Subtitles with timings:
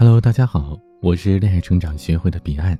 [0.00, 2.78] Hello，大家好，我是恋爱成长学会的彼岸。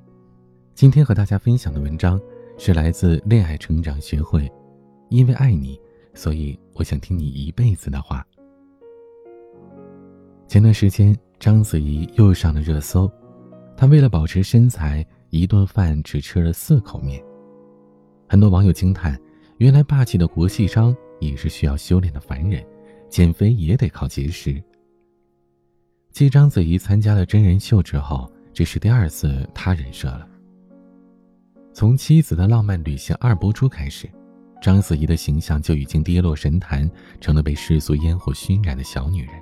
[0.72, 2.21] 今天和大家分享的文章
[2.56, 4.48] 是来自恋爱成长学会。
[5.08, 5.76] 因为爱你，
[6.15, 8.24] 所以我想听你一辈子的话。
[10.46, 13.10] 前段时间，章子怡又上了热搜。
[13.76, 17.20] 她为了保持身材，一顿饭只吃了四口面。
[18.28, 19.20] 很多网友惊叹：
[19.56, 22.64] 原来霸气的国际章也是需要修炼的凡人，
[23.09, 24.62] 减肥也得靠节食。
[26.11, 30.27] 继章子怡参加了真人秀之后，这是第二次她人设了。
[31.73, 34.11] 从妻子的浪漫旅行二播出开始，
[34.61, 36.91] 章子怡的形象就已经跌落神坛，
[37.21, 39.35] 成了被世俗烟火熏染的小女人。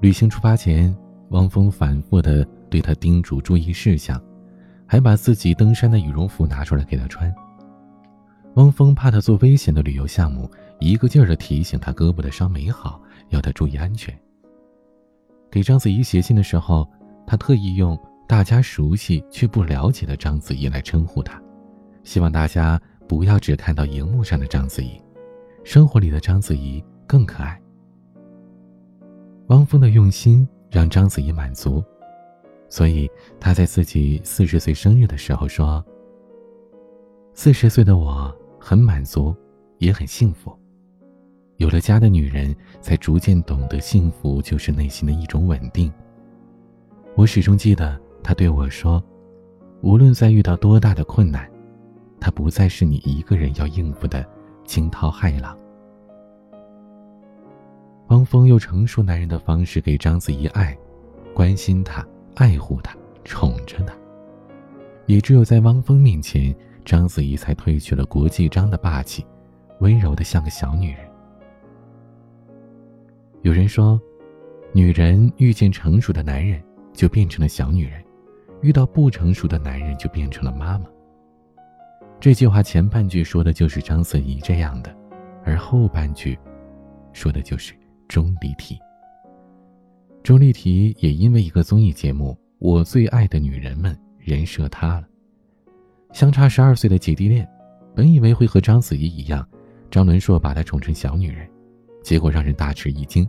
[0.00, 0.94] 旅行出发前，
[1.30, 4.20] 汪峰反复的对她叮嘱注意事项，
[4.86, 7.32] 还把自己登山的羽绒服拿出来给她穿。
[8.54, 14.18] 汪峰怕她做危险的旅游项目，一个劲儿的提醒她胳膊的伤没好，要她注意安全。
[15.50, 16.86] 给章子怡写信的时候，
[17.26, 17.98] 他特意用
[18.28, 21.40] 大家熟悉却不了解的章子怡来称呼她，
[22.04, 25.00] 希望大家不要只看到荧幕上的章子怡，
[25.64, 27.60] 生活里的章子怡更可爱。
[29.46, 31.82] 汪峰的用心让章子怡满足，
[32.68, 35.82] 所以他在自己四十岁生日的时候说
[37.32, 39.34] ：“四十岁的我很满足，
[39.78, 40.52] 也很幸福。”
[41.58, 45.92] 有了家的女人，才逐渐懂得幸福就是内心的一种稳定。
[47.14, 49.02] 我始终记得他对我说
[49.80, 51.50] ：“无论再遇到多大的困难，
[52.20, 54.24] 他不再是你一个人要应付的
[54.64, 55.56] 惊涛骇浪。”
[58.08, 60.76] 汪峰用成熟男人的方式给章子怡爱，
[61.34, 63.94] 关心她，爱护她，宠着她。
[65.06, 66.54] 也只有在汪峰面前，
[66.84, 69.24] 章子怡才褪去了国际章的霸气，
[69.80, 70.98] 温柔的像个小女人。
[73.46, 74.00] 有人说，
[74.72, 76.60] 女人遇见成熟的男人
[76.92, 78.04] 就变成了小女人，
[78.60, 80.86] 遇到不成熟的男人就变成了妈妈。
[82.18, 84.92] 这句话前半句说的就是章子怡这样的，
[85.44, 86.36] 而后半句
[87.12, 87.72] 说的就是
[88.08, 88.76] 钟丽缇。
[90.24, 95.04] 钟丽缇也因为一个综艺节目《我最爱的女人们》人设塌了。
[96.12, 97.48] 相差十二岁的姐弟恋，
[97.94, 99.48] 本以为会和章子怡一样，
[99.88, 101.48] 张伦硕把她宠成小女人。
[102.02, 103.28] 结果让人大吃一惊，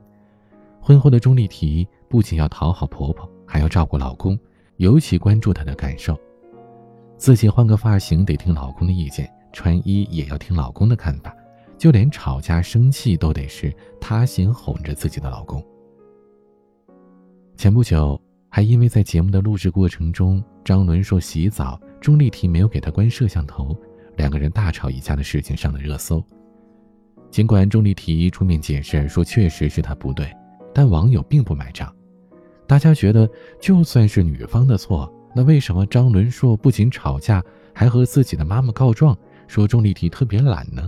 [0.87, 4.39] 婚后的钟丽缇不仅要讨好婆婆，还要照顾老公，
[4.77, 6.17] 尤其关注他的感受。
[7.17, 11.35] 自己换个发型得听老公的意见，穿衣也要听老公的看法，
[11.77, 15.61] 就连吵架生气都得是她先哄着自己的老公。
[17.57, 18.17] 前不久
[18.47, 23.75] 还因为在节目的录制过程中，张伦硕洗澡，钟丽缇没有给他关摄像头，
[24.15, 26.23] 两个人大吵一架的事情上了热搜。
[27.29, 30.33] 尽管钟丽缇出面解释说确实是她不对，
[30.77, 31.91] 但网友并不买账。
[32.67, 33.27] 大家觉得，
[33.59, 37.43] 就算是女方的错，那为什么张伦硕不仅吵架，
[37.73, 39.17] 还和自己的妈妈告状，
[39.47, 40.87] 说钟丽缇特别懒呢？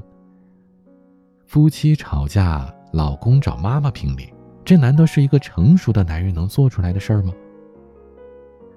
[1.48, 4.32] 夫妻吵架，老公找妈妈评理，
[4.64, 7.34] 这难道是一个成熟的男人能做出来的事儿吗？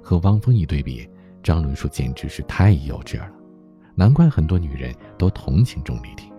[0.01, 1.07] 和汪峰一对比，
[1.43, 3.29] 张伦硕简直是太幼稚了，
[3.95, 6.33] 难怪很多女人都同情钟丽缇。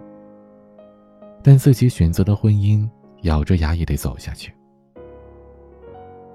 [1.43, 2.89] 但自己选择的婚姻，
[3.21, 4.51] 咬着牙也得走下去。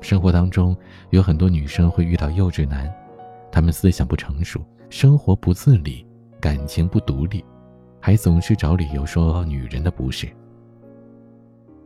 [0.01, 0.77] 生活当中
[1.11, 2.93] 有很多女生会遇到幼稚男，
[3.51, 6.07] 他们思想不成熟，生活不自理，
[6.41, 7.45] 感情不独立，
[8.01, 10.29] 还总是找理由说女人的不是。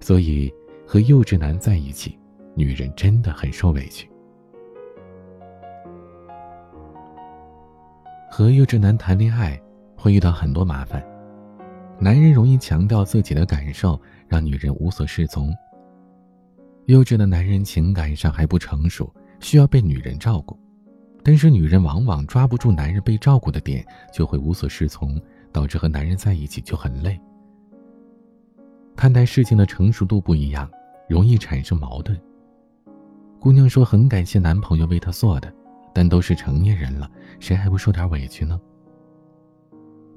[0.01, 0.53] 所以
[0.87, 2.19] 和幼稚男在一起，
[2.55, 4.09] 女人真的很受委屈。
[8.31, 9.61] 和幼稚男谈恋爱
[9.97, 11.03] 会遇到很多麻烦。
[11.99, 15.55] 男人容易强调自己的感受，让女人无所适从。
[16.93, 19.11] 幼稚的男人情感上还不成熟，
[19.41, 20.55] 需要被女人照顾，
[21.23, 23.83] 但是女人往往抓不住男人被照顾的点，
[24.13, 25.19] 就会无所适从，
[25.51, 27.19] 导致和男人在一起就很累。
[28.95, 30.71] 看待事情的成熟度不一样，
[31.09, 32.21] 容易产生矛盾。
[33.41, 35.51] 姑娘说很感谢男朋友为她做的，
[35.95, 38.61] 但都是成年人了，谁还不受点委屈呢？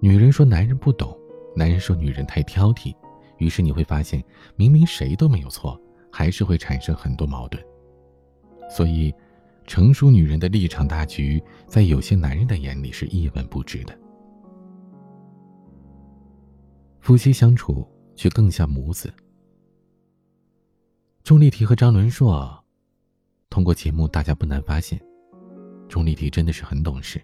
[0.02, 1.18] 女人说男人不懂。
[1.56, 2.94] 男人说女人太挑剔，
[3.38, 4.22] 于是你会发现，
[4.58, 5.80] 明明谁都没有错，
[6.18, 7.62] 还是会产生很多矛盾。
[8.70, 9.14] 所以，
[9.68, 13.94] 成熟女人的立场大局，在有些男人的眼里是一文不值的。
[17.02, 17.86] 夫妻相处
[18.16, 19.14] 却更像母子。
[21.22, 22.64] 钟丽缇和张伦硕，
[23.50, 24.98] 通过节目，大家不难发现，
[25.90, 27.22] 钟丽缇真的是很懂事，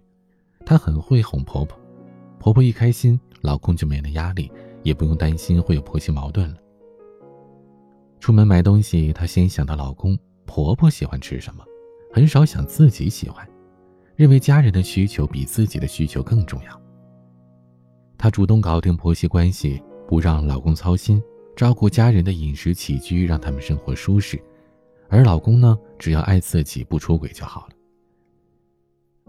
[0.66, 1.80] 她很会哄婆婆。
[2.40, 4.52] 婆婆一开心，老公就没了压力，
[4.84, 6.58] 也不用担心会有婆媳矛盾了。
[8.22, 10.16] 出门买东西，她先想到老公，
[10.46, 11.66] 婆婆喜欢吃什么，
[12.14, 13.46] 很少想自己喜欢，
[14.16, 16.82] 认为家人的需求比自己的需求更重要。
[18.20, 21.20] 她主动搞定婆媳关系，不让老公操心，
[21.56, 24.40] 照顾家人的饮食起居，让他们生活舒适，
[25.10, 27.74] 而老公呢，只要爱自己，不出轨就好了。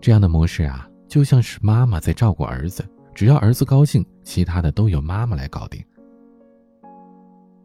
[0.02, 5.82] 这样的模式啊，就像是妈妈在照顾儿子，只要儿子高兴，其他的都由妈妈来搞定。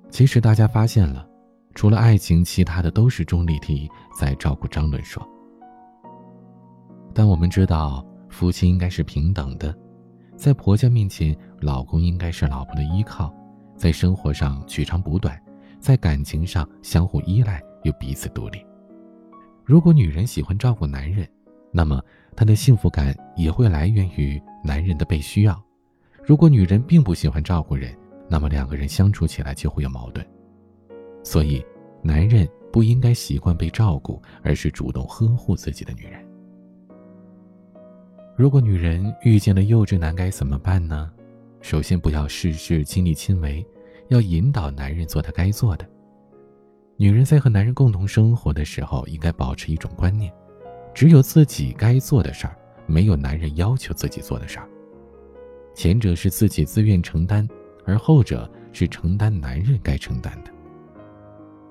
[0.10, 1.28] 其实大家发现了，
[1.76, 3.88] 除了爱情，其他的都是钟丽缇
[4.18, 5.22] 在照顾张伦硕。
[7.14, 9.76] 但我们知道，夫妻应该是平等的，
[10.36, 13.34] 在婆家面前，老公应该是老婆的依靠，
[13.76, 15.40] 在生活上取长补短，
[15.80, 18.66] 在感情上相互依赖又彼此独立。
[19.64, 21.28] 如果女人喜欢照顾男人，
[21.72, 22.02] 那么
[22.36, 25.62] 她的幸福感也会来源于男人的被需要。
[26.24, 27.96] 如果女人并不喜欢照顾人，
[28.30, 30.26] 那么两个人相处起来就会有矛盾，
[31.24, 31.66] 所以
[32.02, 36.24] 男人不应该习惯被照顾，而是主动呵护自己的女人。
[38.36, 41.12] 如果女人遇见了幼稚男，该怎么办呢？
[41.62, 43.66] 首先不要事事亲力亲为，
[44.10, 45.88] 要引导男人做他该做的。
[46.98, 50.32] 女人在和男人共同生活的时候，应该保持一种观念：
[50.94, 54.70] 只有自己该做的事儿，没有男人要求自己做的事儿。
[55.74, 57.48] 前者是自己自愿承担。
[57.88, 60.52] 而后者是承担男人该承担的，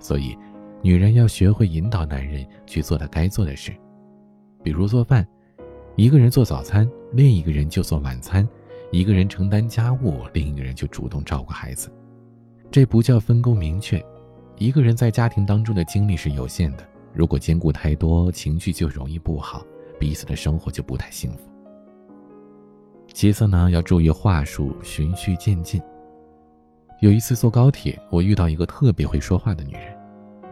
[0.00, 0.36] 所以，
[0.82, 3.70] 女人要学会引导男人去做他该做的事，
[4.62, 5.26] 比如做饭，
[5.94, 8.46] 一个人做早餐，另一个人就做晚餐；
[8.90, 11.92] 一个人承担家务，另一个人就主动照顾孩子。
[12.70, 14.02] 这不叫分工明确，
[14.56, 19.62] 一个人在家庭当中的精力是有限的，如果兼顾太多，情绪就容易不好，
[20.00, 21.50] 彼此的生活就不太幸福。
[23.12, 25.80] 其次呢，要注意话术，循序渐进。
[27.00, 29.94] 有一次坐高铁，我遇到一个特别会说话的女人。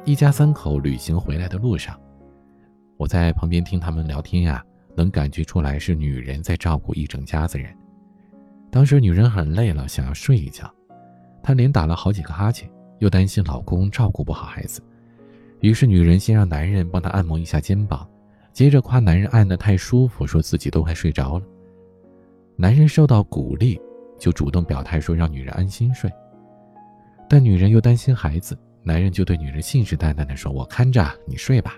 [0.05, 1.99] 一家三口旅行回来的路上，
[2.99, 4.63] 我在旁边听他们聊天呀，
[4.95, 7.75] 能感觉出来是女人在照顾一整家子人。
[8.71, 10.71] 当时女人很累了，想要睡一觉，
[11.43, 14.83] 她连打了好几个哈欠，又担心老公照顾不好孩子，
[15.61, 18.07] 于是女人先让男人帮她按摩一下肩膀，
[18.53, 21.47] 接着夸男人按得太舒服，说自己都快睡着了。
[22.55, 23.81] 男人受到鼓励，
[24.19, 26.13] 就主动表态说让女人安心睡。
[27.35, 31.77] 但女人又担心孩子，男人就对女人信誓旦旦地说：“我看着，你睡吧。”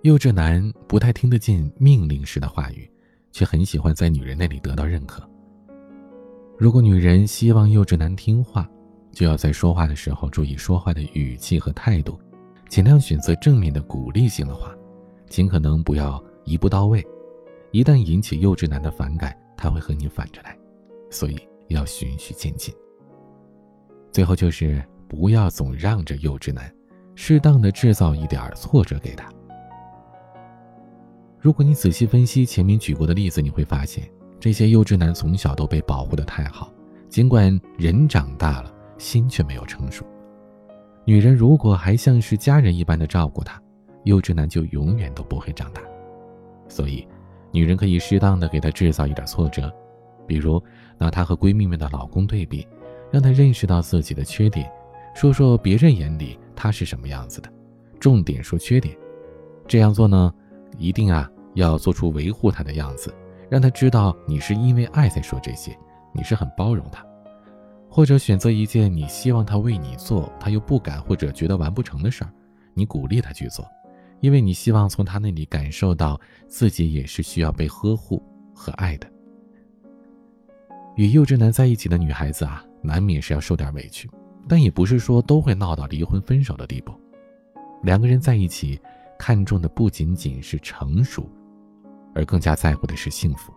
[0.00, 2.90] 幼稚男不太听得进命令式的话语，
[3.30, 5.28] 却很喜欢在女人那里得到认可。
[6.56, 8.66] 如果女人希望幼稚男听话，
[9.10, 12.18] 就要在说话的时候注意说话的语气和态度，
[12.70, 14.74] 尽量选择正面的鼓励性的话，
[15.28, 17.06] 尽可能不要一步到位。
[17.72, 20.56] 一旦引起幼稚男的反感，他会和你反着来，
[21.10, 21.38] 所以
[21.68, 22.74] 要循序渐进。
[24.12, 26.70] 最后就是不要总让着幼稚男，
[27.14, 29.28] 适当的制造一点挫折给他。
[31.38, 36.70] 如果你仔细分析前面举过的例子，你会发现这些幼稚男从小都被保护的太好，
[37.08, 40.04] 尽管人长大了，心却没有成熟。
[41.04, 43.60] 女人如果还像是家人一般的照顾他，
[44.04, 45.80] 幼稚男就永远都不会长大。
[46.68, 47.08] 所以，
[47.50, 49.72] 女人可以适当的给他制造一点挫折，
[50.26, 50.62] 比如
[50.98, 52.66] 拿他和闺蜜们的老公对比。
[53.12, 54.72] 让他认识到自己的缺点，
[55.14, 57.52] 说说别人眼里他是什么样子的，
[58.00, 58.96] 重点说缺点。
[59.68, 60.32] 这样做呢，
[60.78, 63.14] 一定啊要做出维护他的样子，
[63.50, 65.78] 让他知道你是因为爱在说这些，
[66.14, 67.04] 你是很包容他。
[67.90, 72.32] 或者选择一件你希望他为你做，他又不敢或者觉得完不成的事儿，
[72.72, 73.62] 你鼓励他去做，
[74.20, 78.22] 因为你希望从他那里感受到自己也是需要被呵护
[78.54, 79.06] 和爱的。
[80.96, 82.64] 与幼稚男在一起的女孩子啊。
[82.82, 84.10] 难免是要受点委屈，
[84.48, 86.92] 但也不是说都会闹到离婚分手的地步。
[87.82, 88.80] 两个人在一起，
[89.18, 91.28] 看重的不仅仅是成熟，
[92.14, 93.52] 而更加在乎的是幸福。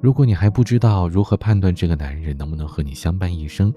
[0.00, 3.72] 如果你还不知道如何判断这个男人能不能和你相伴一生，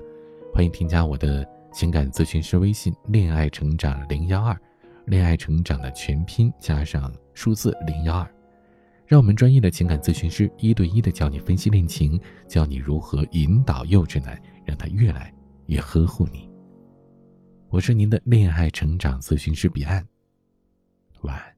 [0.54, 4.60] 欢迎添加我的情感咨询师微信“恋爱成长零幺二”，
[5.06, 8.35] 恋爱成长的全拼加上数字零幺二。
[9.08, 15.34] 让我们专业的情感咨询师一对一的教你分析恋情，教你如何引导幼稚男，让他越来
[15.68, 16.50] 越呵护你。
[17.70, 20.08] 我是您的恋爱成长咨询师彼岸，
[21.22, 21.55] 晚安。